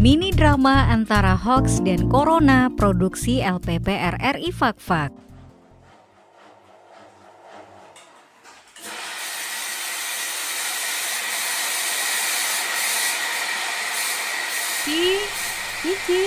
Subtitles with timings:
[0.00, 3.84] Mini drama antara hoax dan corona produksi LPP
[4.16, 5.12] RRI Fakfak.
[14.88, 15.20] Cici,
[15.84, 16.24] Cici,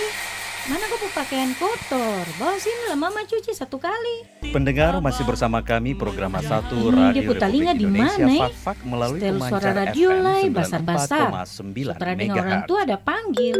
[0.69, 2.23] mana kau pakaian kotor?
[2.35, 4.27] Bawa sini lah mama cuci satu kali.
[4.51, 8.41] Pendengar masih bersama kami program satu Ini Radio Republik di Indonesia mana, eh?
[8.43, 11.27] Fak-Fak melalui Setel pemancar suara radio FM lah, basar-basar.
[11.47, 13.55] 94,9 Sutra dengan orang tua ada panggil.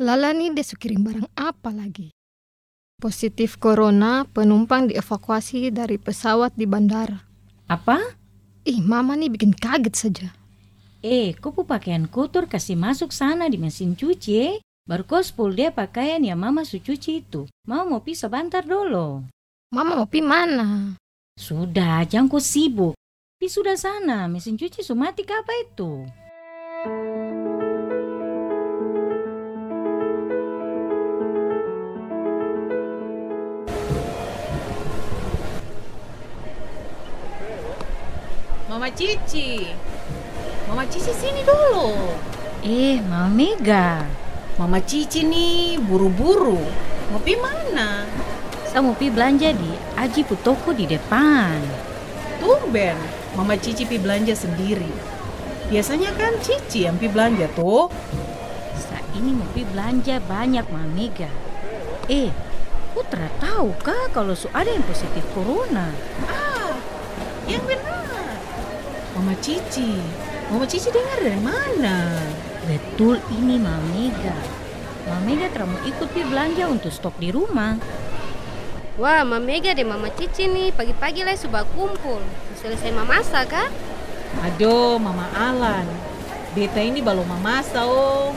[0.00, 2.08] Lala nih dia kirim barang apa lagi?
[2.96, 7.20] Positif corona, penumpang dievakuasi dari pesawat di bandara.
[7.68, 8.00] Apa?
[8.64, 10.28] Ih, mama nih bikin kaget saja.
[11.04, 14.56] Eh, kau pu pakaian kotor kasih masuk sana di mesin cuci eh.
[14.86, 17.50] Baru kau sepul dia pakaian yang mama su cuci itu.
[17.66, 19.18] Mau mau pisah sebentar dulu.
[19.74, 20.94] Mama mau pi mana?
[21.34, 22.94] Sudah, jangan kau sibuk.
[23.34, 26.06] Pi sudah sana, mesin cuci su mati ke apa itu?
[38.70, 39.66] Mama Cici.
[40.70, 41.90] Mama Cici sini dulu.
[42.62, 44.06] Eh, Mama Mega.
[44.56, 46.56] Mama Cici nih buru-buru.
[47.12, 48.08] Mau pi mana?
[48.64, 49.68] Saya mau pi belanja di
[50.00, 51.60] Aji Putoko di depan.
[52.40, 52.96] Tumben.
[53.36, 54.88] Mama Cici pi belanja sendiri.
[55.68, 57.92] Biasanya kan Cici yang pi belanja tuh.
[58.80, 61.28] Saya ini mau pi belanja banyak Mama Mega.
[62.08, 62.32] Eh,
[62.96, 65.92] Putra tahu kah kalau su ada yang positif corona?
[66.24, 66.72] Ah,
[67.44, 68.40] yang benar.
[69.20, 70.00] Mama Cici.
[70.48, 72.24] Mama Cici dengar dari mana?
[72.66, 74.34] Betul ini Mama Mega.
[75.06, 77.78] Mama Mega terus mau ikut pi belanja untuk stok di rumah.
[78.98, 82.18] Wah, Mama Mega dan Mama Cici nih pagi-pagi lah sudah kumpul.
[82.58, 83.70] Selesai memasak kah?
[84.42, 85.86] Aduh, Mama Alan.
[86.58, 88.34] Beta ini belum memasak oh.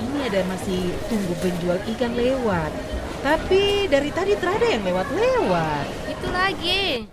[0.00, 2.72] Ini ada masih tunggu penjual ikan lewat.
[3.20, 5.84] Tapi dari tadi terada yang lewat-lewat.
[6.16, 7.04] Itu lagi.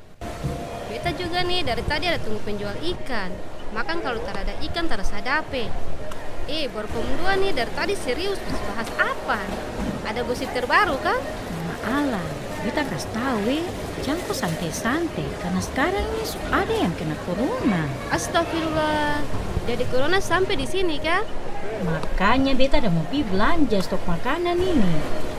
[0.87, 3.35] Beta juga nih dari tadi ada tunggu penjual ikan.
[3.75, 5.67] Makan kalau tak ada ikan tak ada sadape.
[6.43, 8.35] Eh, baru dua nih dari tadi serius
[8.67, 9.39] bahas apa?
[10.03, 11.15] Ada gosip terbaru kah?
[11.15, 12.29] Mama Alan,
[12.67, 13.63] kita kasih tahu eh,
[14.03, 17.87] jangan kok santai-santai karena sekarang ini ada yang kena corona.
[18.11, 19.23] Astagfirullah.
[19.63, 21.23] Jadi corona sampai di sini kah?
[21.87, 24.95] Makanya beta ada mau pi belanja stok makanan ini.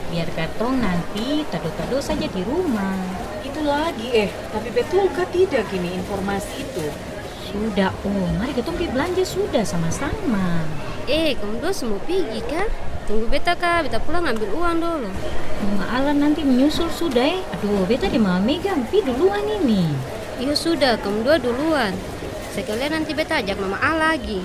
[0.09, 2.97] Biar katong nanti tado-tado saja di rumah.
[3.45, 6.89] Itu lagi eh, tapi betulkah tidak gini informasi itu?
[7.45, 10.65] Sudah, oh mari kita pi belanja sudah sama-sama.
[11.05, 12.65] Eh, kamu dua semua pergi kah?
[13.05, 13.85] Tunggu beta kah?
[13.85, 15.09] Beta pulang ambil uang dulu.
[15.61, 17.45] Mama Alan nanti menyusul sudah eh.
[17.53, 19.85] Aduh, beta di Mama Mega pi duluan ini.
[20.41, 21.93] Iya sudah, kamu dua duluan.
[22.57, 24.41] Sekalian nanti beta ajak Mama A lagi.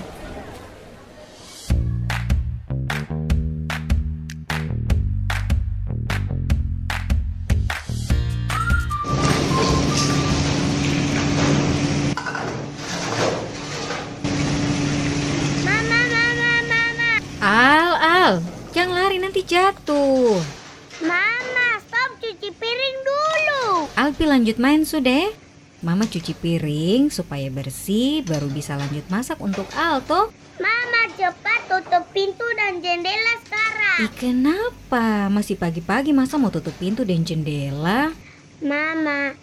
[21.03, 23.91] Mama, stop cuci piring dulu.
[23.99, 25.35] Alpi lanjut main sudah.
[25.83, 30.31] Mama cuci piring supaya bersih baru bisa lanjut masak untuk Al toh.
[30.63, 33.99] Mama, cepat tutup pintu dan jendela sekarang.
[34.07, 35.27] Ih kenapa?
[35.27, 38.15] Masih pagi-pagi masa mau tutup pintu dan jendela?
[38.63, 39.35] Mama,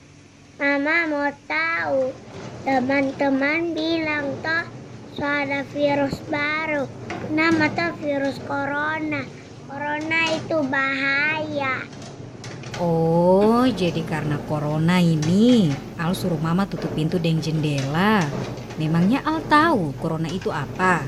[0.55, 2.15] Mama mau tahu.
[2.63, 4.63] Teman-teman bilang toh
[5.19, 6.87] so ada virus baru.
[7.33, 9.25] Nama tuh virus corona.
[9.77, 11.85] Corona itu bahaya.
[12.81, 15.69] Oh, jadi karena corona ini
[16.01, 18.25] Al suruh mama tutup pintu dan jendela.
[18.81, 21.05] Memangnya Al tahu corona itu apa?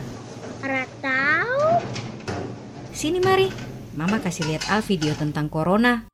[0.62, 1.82] Ora tahu?
[2.94, 3.50] Sini mari,
[3.98, 6.06] mama kasih lihat Al video tentang corona.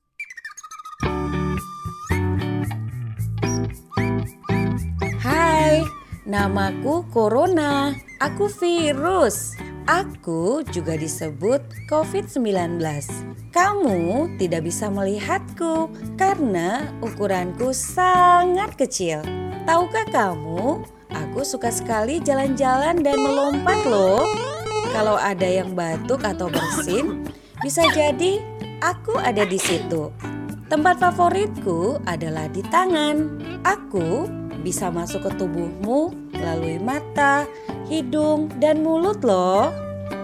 [5.20, 5.84] Hai,
[6.24, 7.92] namaku Corona.
[8.24, 9.65] Aku virus.
[9.86, 12.82] Aku juga disebut COVID-19.
[13.54, 19.22] Kamu tidak bisa melihatku karena ukuranku sangat kecil.
[19.70, 20.82] Tahukah kamu,
[21.14, 24.26] aku suka sekali jalan-jalan dan melompat loh.
[24.90, 27.22] Kalau ada yang batuk atau bersin,
[27.62, 28.42] bisa jadi
[28.82, 30.10] aku ada di situ.
[30.66, 33.38] Tempat favoritku adalah di tangan.
[33.62, 34.26] Aku
[34.66, 37.46] bisa masuk ke tubuhmu melalui mata,
[37.90, 39.70] hidung, dan mulut loh.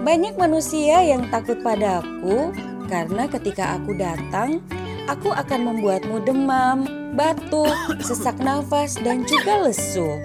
[0.05, 2.53] Banyak manusia yang takut padaku
[2.91, 4.59] karena ketika aku datang,
[5.07, 6.83] aku akan membuatmu demam,
[7.15, 7.73] batuk,
[8.03, 10.19] sesak nafas, dan juga lesu.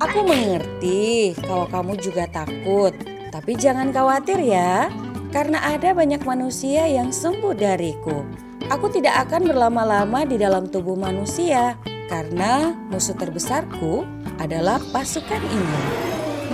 [0.00, 2.96] Aku mengerti kalau kamu juga takut,
[3.30, 4.90] Tapi jangan khawatir ya,
[5.30, 8.26] karena ada banyak manusia yang sembuh dariku.
[8.66, 11.78] Aku tidak akan berlama-lama di dalam tubuh manusia,
[12.10, 14.02] karena musuh terbesarku
[14.42, 15.78] adalah pasukan ini.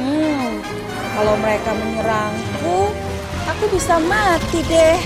[0.06, 0.62] Hmm,
[1.19, 2.94] kalau mereka menyerangku,
[3.50, 5.03] aku bisa mati deh.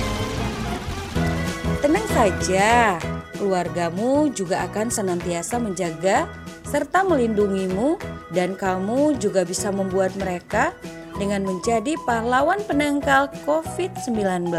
[1.80, 3.00] Tenang saja,
[3.40, 6.28] keluargamu juga akan senantiasa menjaga
[6.68, 7.96] serta melindungimu
[8.36, 10.76] dan kamu juga bisa membuat mereka
[11.16, 14.52] dengan menjadi pahlawan penangkal COVID-19.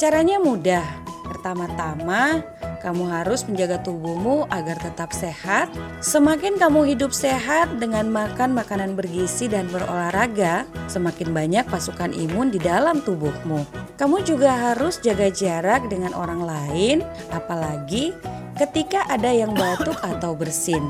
[0.00, 0.88] Caranya mudah.
[1.28, 2.40] Pertama-tama,
[2.80, 5.68] kamu harus menjaga tubuhmu agar tetap sehat.
[6.00, 12.58] Semakin kamu hidup sehat dengan makan makanan bergizi dan berolahraga, semakin banyak pasukan imun di
[12.58, 13.68] dalam tubuhmu.
[14.00, 18.16] Kamu juga harus jaga jarak dengan orang lain, apalagi
[18.56, 20.88] ketika ada yang batuk atau bersin.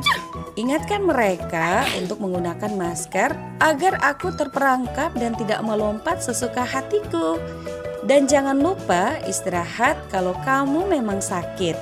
[0.59, 3.31] Ingatkan mereka untuk menggunakan masker
[3.63, 7.39] agar aku terperangkap dan tidak melompat sesuka hatiku.
[8.01, 11.77] Dan jangan lupa istirahat kalau kamu memang sakit.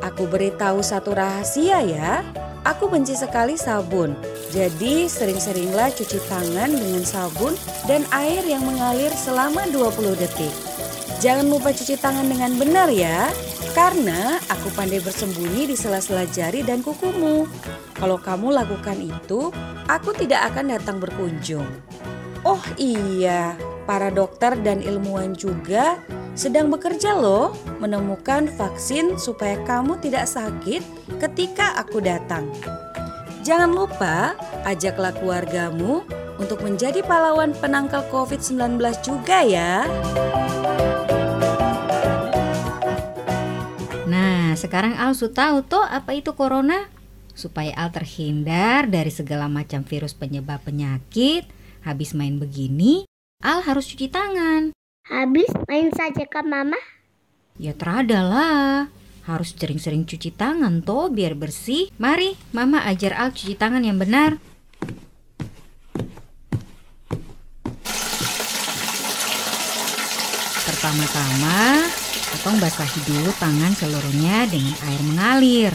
[0.00, 2.22] Aku beritahu satu rahasia ya.
[2.62, 4.14] Aku benci sekali sabun.
[4.52, 7.56] Jadi sering-seringlah cuci tangan dengan sabun
[7.88, 10.52] dan air yang mengalir selama 20 detik.
[11.20, 13.28] Jangan lupa cuci tangan dengan benar ya.
[13.76, 17.46] Karena aku pandai bersembunyi di sela-sela jari dan kukumu.
[17.94, 19.52] Kalau kamu lakukan itu,
[19.86, 21.68] aku tidak akan datang berkunjung.
[22.40, 23.52] Oh iya,
[23.84, 26.00] para dokter dan ilmuwan juga
[26.38, 30.80] sedang bekerja loh menemukan vaksin supaya kamu tidak sakit
[31.20, 32.48] ketika aku datang.
[33.40, 34.36] Jangan lupa
[34.68, 36.04] ajaklah keluargamu
[36.40, 39.84] untuk menjadi pahlawan penangkal COVID-19 juga ya.
[44.08, 46.88] Nah, sekarang Al sudah tahu toh apa itu corona?
[47.36, 51.44] Supaya Al terhindar dari segala macam virus penyebab penyakit,
[51.84, 53.09] habis main begini,
[53.40, 54.76] Al harus cuci tangan.
[55.08, 56.76] Habis main saja ke mama?
[57.56, 58.92] Ya terada lah.
[59.24, 61.88] Harus sering-sering cuci tangan toh biar bersih.
[61.96, 64.36] Mari, Mama ajar Al cuci tangan yang benar.
[70.68, 71.88] Pertama-tama,
[72.36, 75.72] potong basahi dulu tangan seluruhnya dengan air mengalir.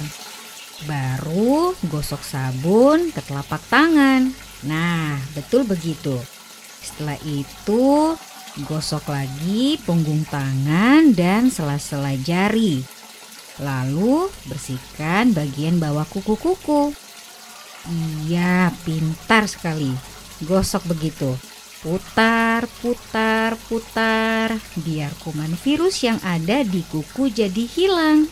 [0.85, 4.29] Baru gosok sabun ke telapak tangan.
[4.69, 6.34] Nah, betul begitu.
[6.85, 8.13] Setelah itu,
[8.69, 12.85] gosok lagi punggung tangan dan sela-sela jari.
[13.57, 16.93] Lalu, bersihkan bagian bawah kuku-kuku.
[18.29, 19.89] Iya, pintar sekali.
[20.45, 21.33] Gosok begitu.
[21.81, 28.25] Putar, putar, putar, biar kuman virus yang ada di kuku jadi hilang.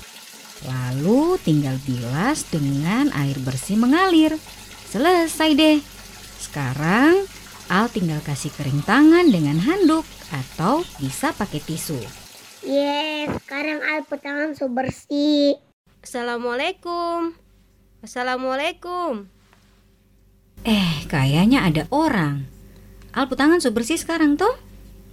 [0.65, 4.37] Lalu tinggal bilas dengan air bersih mengalir.
[4.89, 5.77] Selesai deh.
[6.41, 7.29] Sekarang
[7.71, 11.99] Al tinggal kasih kering tangan dengan handuk atau bisa pakai tisu.
[12.63, 15.59] Yes, sekarang Al tangan so bersih.
[16.03, 17.35] Assalamualaikum.
[18.03, 19.31] Assalamualaikum.
[20.67, 22.47] Eh, kayaknya ada orang.
[23.15, 24.51] Al tangan so bersih sekarang tuh.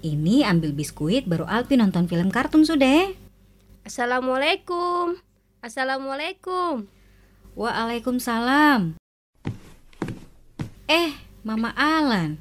[0.01, 3.13] Ini ambil biskuit baru Alpi nonton film kartun sudah.
[3.85, 5.21] Assalamualaikum.
[5.61, 6.89] Assalamualaikum.
[7.53, 8.97] Waalaikumsalam.
[10.89, 12.37] Eh, Mama Alan.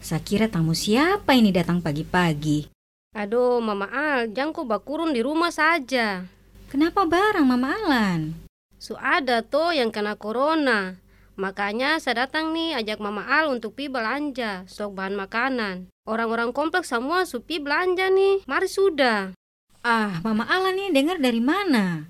[0.00, 2.72] Saya kira tamu siapa ini datang pagi-pagi.
[3.12, 6.24] Aduh, Mama Al, jangku bakurun di rumah saja.
[6.72, 8.32] Kenapa barang Mama Alan?
[8.80, 10.96] Su ada tuh yang kena corona.
[11.36, 15.92] Makanya saya datang nih ajak Mama Al untuk pi belanja stok bahan makanan.
[16.08, 18.48] Orang-orang kompleks semua supi belanja nih.
[18.48, 19.36] Mari sudah.
[19.84, 22.08] Ah, Mama Alan nih dengar dari mana?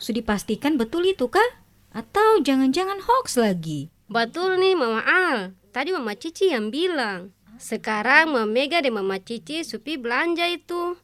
[0.00, 1.60] Sudah dipastikan betul itu kah?
[1.92, 3.92] Atau jangan-jangan hoax lagi?
[4.08, 5.38] Betul nih Mama Al.
[5.74, 7.34] Tadi Mama Cici yang bilang.
[7.58, 10.94] Sekarang Mama Mega dan Mama Cici supi belanja itu.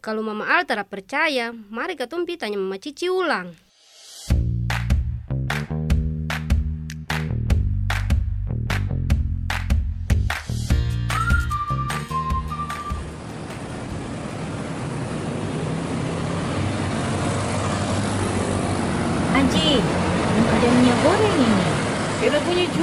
[0.00, 3.52] Kalau Mama Al tidak percaya, mari ketumpi tanya Mama Cici ulang.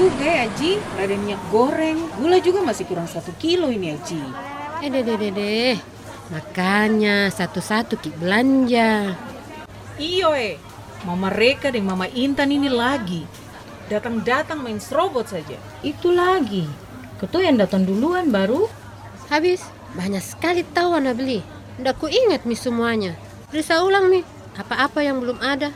[0.02, 0.82] Juga ya, Ji.
[0.98, 2.00] Ada minyak goreng.
[2.18, 4.22] Gula juga masih kurang satu kilo ini ya, Ji.
[4.82, 5.76] Eh, deh, deh, deh, deh.
[6.34, 9.14] Makanya satu-satu ki belanja.
[10.02, 10.58] Iyo eh,
[11.06, 13.28] Mama Reka dan Mama Intan ini lagi.
[13.92, 15.60] Datang-datang main serobot saja.
[15.86, 16.66] Itu lagi.
[17.22, 18.66] Ketua yang datang duluan baru.
[19.30, 19.62] Habis,
[19.94, 21.46] banyak sekali tahu Anda beli.
[21.78, 23.12] Nggak ku ingat nih semuanya.
[23.52, 24.24] Periksa ulang nih,
[24.58, 25.70] apa-apa yang belum ada.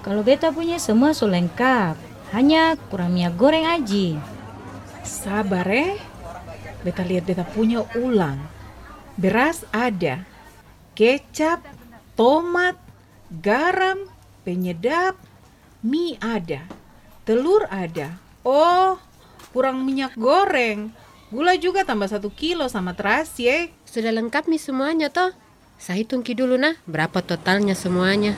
[0.00, 2.09] Kalau beta punya semua so lengkap.
[2.30, 4.14] Hanya kurang minyak goreng aji.
[5.02, 5.98] Sabar eh.
[6.86, 8.38] beta lihat beta punya ulang.
[9.18, 10.24] Beras ada,
[10.96, 11.60] kecap,
[12.14, 12.78] tomat,
[13.28, 14.08] garam,
[14.46, 15.18] penyedap,
[15.82, 16.64] mie ada,
[17.26, 18.16] telur ada.
[18.46, 18.96] Oh,
[19.52, 20.94] kurang minyak goreng.
[21.30, 23.58] Gula juga tambah satu kilo sama terasi ya.
[23.84, 25.34] Sudah lengkap nih semuanya toh.
[25.76, 28.34] Saya hitung dulu nah, berapa totalnya semuanya.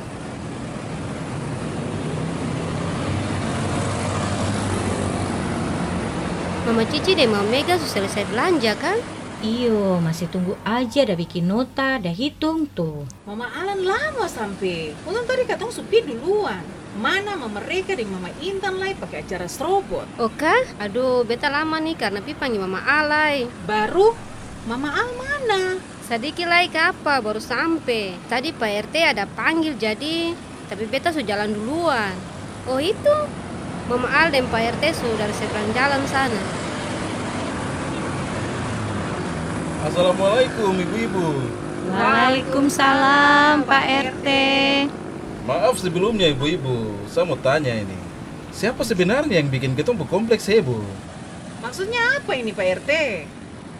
[6.73, 8.97] Mama Cici dan Mama Mega sudah selesai belanja kan?
[9.45, 13.05] Iyo, masih tunggu aja dah bikin nota, dah hitung tuh.
[13.29, 14.97] Mama Alan lama sampai.
[15.05, 16.65] Untung tadi katong supi duluan.
[16.97, 20.09] Mana mama mereka dan mama Intan lai pakai acara serobot.
[20.17, 20.65] Oka?
[20.81, 23.45] Aduh, beta lama nih karena pi panggil Mama Alai.
[23.69, 24.17] Baru
[24.65, 25.77] mama Al mana?
[26.09, 28.17] Sadiki lai ke apa baru sampai.
[28.33, 30.33] Tadi Pak RT ada panggil jadi,
[30.73, 32.17] tapi beta sudah jalan duluan.
[32.65, 33.17] Oh itu,
[33.93, 36.62] Mama Al dan Pak RT sudah dari seberang jalan sana.
[39.83, 41.43] Assalamualaikum ibu-ibu.
[41.91, 43.85] Waalaikumsalam Pak
[44.15, 44.29] RT.
[45.43, 47.99] Maaf sebelumnya ibu-ibu, saya mau tanya ini.
[48.55, 50.87] Siapa sebenarnya yang bikin ketemu kompleks heboh?
[51.67, 52.91] Maksudnya apa ini Pak RT?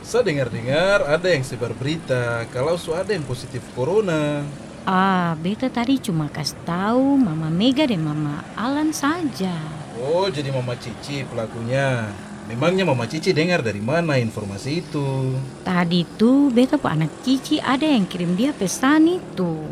[0.03, 4.43] Saya dengar-dengar ada yang sebar berita kalau su ada yang positif corona.
[4.83, 9.55] Ah, beta tadi cuma kasih tahu Mama Mega dan Mama Alan saja.
[10.03, 12.11] Oh, jadi Mama Cici pelakunya.
[12.51, 15.39] Memangnya Mama Cici dengar dari mana informasi itu?
[15.63, 19.63] Tadi tuh beta po anak Cici ada yang kirim dia pesan itu.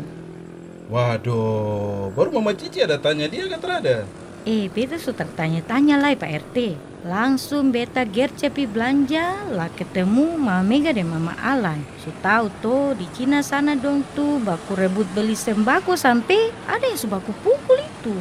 [0.87, 4.07] Waduh, baru Mama Cici ada tanya dia kan terada?
[4.47, 6.57] Eh, beta sudah tanya-tanya lah Pak RT.
[7.01, 11.81] Langsung beta gerce pi belanja lah ketemu Mama Mega dan Mama Alan.
[12.01, 16.97] Su tahu tuh di Cina sana dong tuh baku rebut beli sembako sampai ada yang
[16.97, 18.17] subaku pukul itu.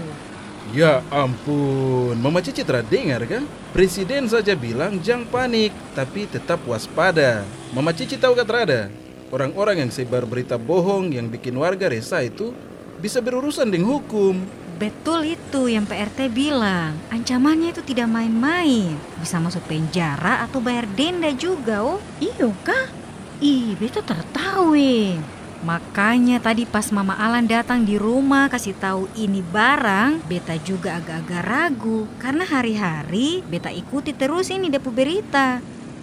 [0.71, 3.43] Ya ampun, Mama Cici terdengar kan?
[3.75, 7.43] Presiden saja bilang jangan panik, tapi tetap waspada.
[7.75, 8.87] Mama Cici tahu kan terada?
[9.35, 12.55] Orang-orang yang sebar berita bohong yang bikin warga resah itu
[12.99, 14.43] bisa berurusan dengan hukum.
[14.81, 16.97] Betul itu yang PRT bilang.
[17.13, 18.97] Ancamannya itu tidak main-main.
[19.21, 22.01] Bisa masuk penjara atau bayar denda juga, oh.
[22.17, 22.89] Iyo kah?
[23.45, 25.21] Ih, beta tertahu eh.
[25.61, 31.43] Makanya tadi pas Mama Alan datang di rumah kasih tahu ini barang, beta juga agak-agak
[31.45, 35.61] ragu karena hari-hari beta ikuti terus ini depu berita.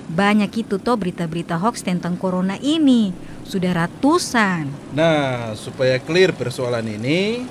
[0.07, 3.11] Banyak itu toh berita-berita hoax tentang corona ini.
[3.43, 4.69] Sudah ratusan.
[4.93, 7.43] Nah, supaya clear persoalan ini,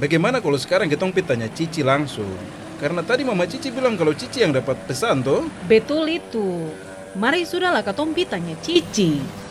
[0.00, 2.32] bagaimana kalau sekarang kita tanya Cici langsung?
[2.80, 5.46] Karena tadi Mama Cici bilang kalau Cici yang dapat pesan tuh.
[5.68, 6.72] Betul itu.
[7.12, 9.45] Mari sudahlah katompi tanya Cici.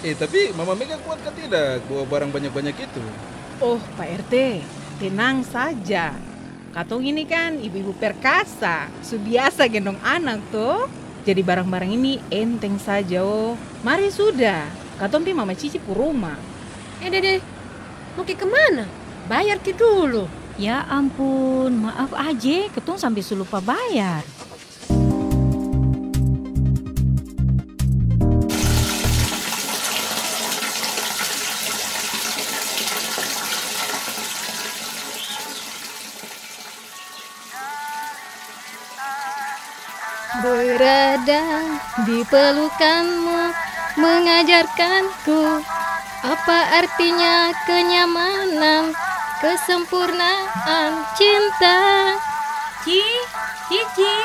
[0.00, 3.04] Eh, tapi Mama Mega kuat kan tidak bawa barang banyak-banyak itu?
[3.60, 4.64] Oh, Pak RT,
[4.96, 6.16] tenang saja.
[6.72, 10.88] Katong ini kan ibu-ibu perkasa, subiasa gendong anak tuh.
[11.28, 13.60] Jadi barang-barang ini enteng saja oh.
[13.84, 16.40] Mari sudah, katong pi Mama Cici ke rumah.
[17.04, 17.44] Eh dede,
[18.16, 18.88] mau ke ke mana?
[19.28, 20.24] Bayar ki dulu.
[20.56, 24.24] Ya ampun, maaf aja, ketong sampai lupa bayar.
[41.30, 41.78] Berada
[42.10, 43.54] di pelukanmu
[44.02, 45.62] mengajarkanku
[46.26, 48.90] apa artinya kenyamanan,
[49.38, 51.78] kesempurnaan cinta.
[52.82, 52.98] Ci,
[53.70, 54.16] Cici.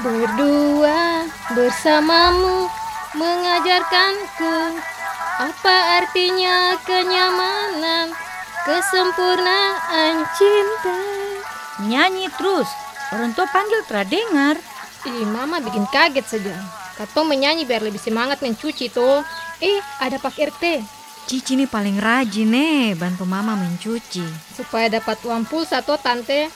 [0.00, 2.72] Berdua bersamamu
[3.12, 4.80] mengajarkanku
[5.44, 8.16] apa artinya kenyamanan,
[8.64, 11.00] kesempurnaan cinta.
[11.84, 12.72] Nyanyi terus,
[13.12, 14.56] orang tua panggil terdengar.
[15.06, 16.58] Ih, mama bikin kaget saja.
[16.98, 19.22] Katong menyanyi biar lebih semangat mencuci tuh.
[19.62, 20.82] Eh, ada Pak RT.
[21.28, 24.24] Cici ini paling rajin nih bantu mama mencuci.
[24.56, 26.50] Supaya dapat uang pulsa tuh tante.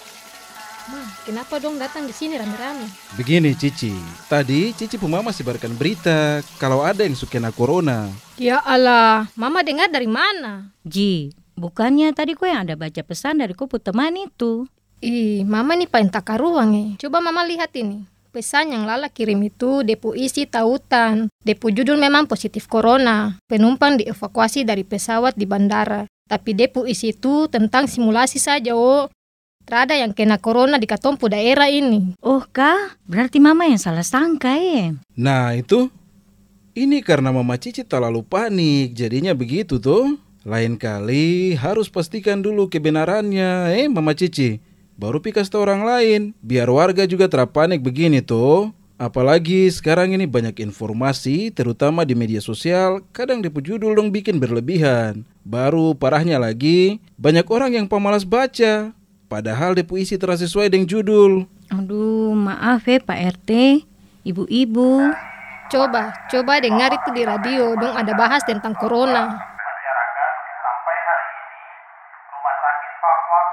[0.91, 2.91] Ma, kenapa dong datang di sini rame-rame?
[3.15, 3.95] Begini Cici,
[4.27, 8.11] tadi Cici pu mama sebarkan berita kalau ada yang sukena corona.
[8.35, 10.75] Ya Allah, mama dengar dari mana?
[10.83, 14.67] Ji, bukannya tadi kau yang ada baca pesan dari kupu teman itu.
[14.99, 16.89] Ih, mama nih paling takaruang eh.
[16.99, 18.03] Coba mama lihat ini.
[18.33, 21.29] Pesan yang Lala kirim itu depu isi tautan.
[21.45, 23.37] Depu judul memang positif corona.
[23.45, 26.09] Penumpang dievakuasi dari pesawat di bandara.
[26.25, 29.13] Tapi depu isi itu tentang simulasi saja, oh.
[29.69, 32.17] Terada yang kena corona di katompu daerah ini.
[32.25, 32.97] Oh kah?
[33.05, 34.97] Berarti mama yang salah sangka ya?
[35.13, 35.93] Nah itu,
[36.73, 40.17] ini karena Mama Cici terlalu panik, jadinya begitu tuh.
[40.49, 44.72] Lain kali harus pastikan dulu kebenarannya, eh Mama Cici.
[45.03, 48.71] Baru pikas ke orang lain, biar warga juga terpanik begini tuh.
[49.03, 55.27] Apalagi sekarang ini banyak informasi, terutama di media sosial, kadang depu judul dong bikin berlebihan.
[55.43, 58.95] Baru parahnya lagi, banyak orang yang pemalas baca,
[59.27, 61.51] padahal depu isi terasa sesuai dengan judul.
[61.75, 63.83] Aduh, maaf ya Pak RT,
[64.23, 65.11] ibu-ibu.
[65.67, 69.35] Coba, coba dengar itu di radio, dong ada bahas tentang corona.
[69.35, 70.33] masyarakat
[70.63, 71.51] sampai hari ini
[72.31, 73.47] rumah sakit Fafak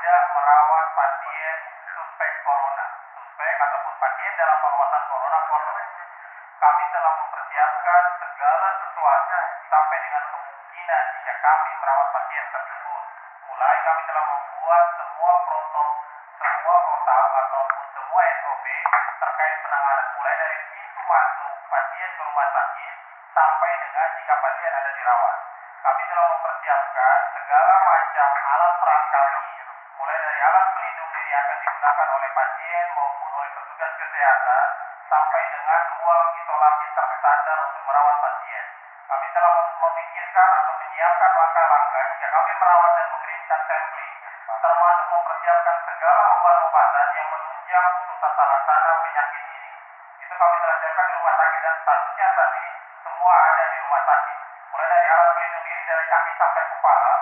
[0.00, 1.56] tidak merawat pasien
[1.92, 5.80] suspek corona, suspek ataupun pasien dalam pengawasan corona kosong.
[6.56, 13.02] Kami telah mempersiapkan segala sesuatu sampai dengan kemungkinan jika kami merawat pasien tersebut.
[13.44, 15.88] Mulai kami telah membuat semua protokol,
[16.40, 18.66] semua protokol ataupun semua SOP
[19.20, 22.94] terkait penanganan mulai dari pintu masuk pasien ke rumah sakit
[23.36, 25.36] sampai dengan jika pasien ada dirawat.
[25.84, 29.24] Kami telah mempersiapkan segala macam alat perangkat
[30.00, 34.66] mulai dari alat pelindung diri yang akan digunakan oleh pasien maupun oleh petugas kesehatan
[35.12, 38.64] sampai dengan ruang isolasi terstandar untuk merawat pasien.
[39.12, 44.14] Kami telah mem- memikirkan atau menyiapkan langkah-langkah jika kami merawat dan mengirimkan sampling,
[44.48, 49.72] termasuk mempersiapkan segala obat-obatan yang menunjang untuk tata laksana penyakit ini.
[50.24, 52.70] Itu kami telah siapkan di rumah sakit dan statusnya ini
[53.04, 54.38] semua ada di rumah sakit.
[54.72, 57.12] Mulai dari alat pelindung diri dari kaki sampai kepala,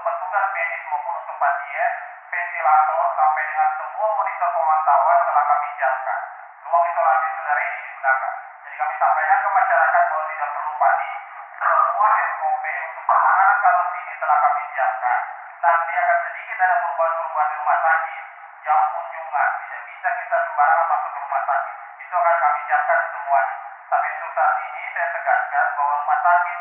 [0.00, 1.92] untuk petugas medis maupun untuk pasien,
[2.32, 6.20] ventilator sampai dengan semua monitor pemantauan telah kami siapkan.
[6.64, 8.32] Ruang isolasi sudah ready digunakan.
[8.64, 11.14] Jadi kami sampaikan ke masyarakat bahwa tidak perlu panik.
[11.60, 15.20] Semua SOP untuk penanganan kasus ini telah kami siapkan.
[15.60, 18.22] Nanti akan sedikit ada perubahan-perubahan di rumah sakit.
[18.64, 21.76] Jam kunjungan tidak bisa kita sembarangan masuk ke rumah sakit.
[22.00, 23.54] Itu akan kami siapkan semuanya.
[23.84, 26.58] Tapi untuk saat ini saya tegaskan bahwa rumah sakit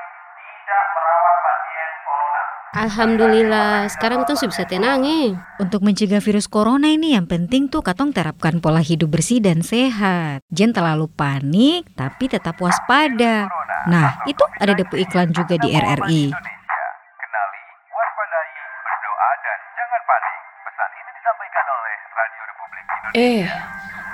[0.49, 2.41] tidak merawat pasien corona.
[2.69, 5.33] Alhamdulillah, sekarang sudah bisa tenang eh.
[5.57, 10.45] Untuk mencegah virus corona ini yang penting tuh katong terapkan pola hidup bersih dan sehat.
[10.53, 13.49] Jangan terlalu panik, tapi tetap waspada.
[13.89, 16.23] Nah, itu ada depu iklan juga di RRI.
[16.29, 18.51] Kenali, waspadai,
[18.85, 20.35] berdoa, dan jangan panik.
[20.65, 23.17] Pesan ini disampaikan oleh Radio Republik Indonesia.
[23.17, 23.43] Eh,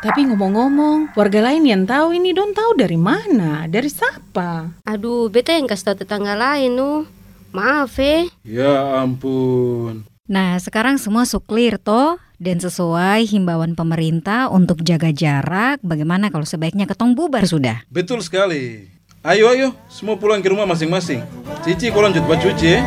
[0.06, 3.66] tapi ngomong-ngomong, warga lain yang tahu ini don tahu dari mana?
[3.66, 4.70] Dari siapa?
[4.86, 7.10] Aduh, beta yang kasih tahu tetangga lain nu.
[7.50, 8.30] Maaf eh.
[8.46, 10.06] Ya ampun.
[10.30, 16.86] Nah, sekarang semua suklir toh dan sesuai himbauan pemerintah untuk jaga jarak, bagaimana kalau sebaiknya
[16.86, 17.82] ketong bubar sudah?
[17.90, 18.86] Betul sekali.
[19.26, 21.26] Ayo ayo, semua pulang ke rumah masing-masing.
[21.66, 22.82] Cici kau lanjut buat cuci ya.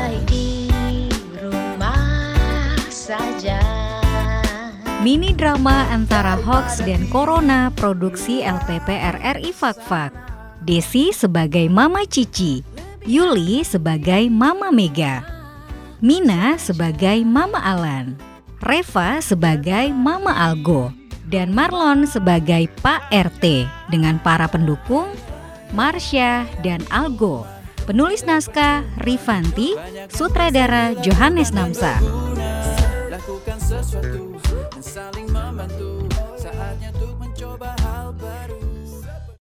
[4.98, 10.10] Mini drama antara hoax dan corona produksi LPP RRI Fakfak.
[10.66, 12.66] Desi sebagai Mama Cici,
[13.06, 15.22] Yuli sebagai Mama Mega,
[16.02, 18.18] Mina sebagai Mama Alan,
[18.58, 20.90] Reva sebagai Mama Algo,
[21.30, 25.14] dan Marlon sebagai Pak RT dengan para pendukung
[25.70, 27.46] Marsha dan Algo.
[27.86, 29.78] Penulis naskah Rifanti,
[30.10, 32.02] sutradara Johannes Namsa.
[33.28, 34.40] Lakukan sesuatu
[34.72, 35.97] dan saling membantu